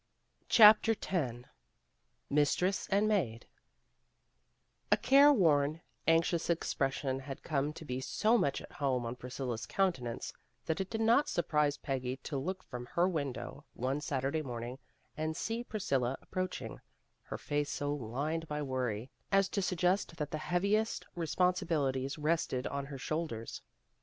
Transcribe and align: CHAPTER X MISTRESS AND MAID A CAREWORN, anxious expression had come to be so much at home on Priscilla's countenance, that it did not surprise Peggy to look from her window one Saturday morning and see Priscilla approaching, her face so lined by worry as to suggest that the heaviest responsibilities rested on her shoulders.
CHAPTER 0.49 0.95
X 0.99 1.45
MISTRESS 2.27 2.87
AND 2.89 3.07
MAID 3.07 3.45
A 4.91 4.97
CAREWORN, 4.97 5.81
anxious 6.07 6.49
expression 6.49 7.19
had 7.19 7.43
come 7.43 7.71
to 7.73 7.85
be 7.85 8.01
so 8.01 8.35
much 8.35 8.63
at 8.63 8.71
home 8.71 9.05
on 9.05 9.15
Priscilla's 9.15 9.67
countenance, 9.67 10.33
that 10.65 10.81
it 10.81 10.89
did 10.89 11.01
not 11.01 11.29
surprise 11.29 11.77
Peggy 11.77 12.17
to 12.23 12.35
look 12.37 12.63
from 12.63 12.87
her 12.87 13.07
window 13.07 13.63
one 13.75 14.01
Saturday 14.01 14.41
morning 14.41 14.79
and 15.15 15.37
see 15.37 15.63
Priscilla 15.63 16.17
approaching, 16.19 16.79
her 17.21 17.37
face 17.37 17.69
so 17.69 17.93
lined 17.93 18.47
by 18.47 18.59
worry 18.63 19.11
as 19.31 19.49
to 19.49 19.61
suggest 19.61 20.17
that 20.17 20.31
the 20.31 20.39
heaviest 20.39 21.05
responsibilities 21.13 22.17
rested 22.17 22.65
on 22.65 22.87
her 22.87 22.97
shoulders. 22.97 23.61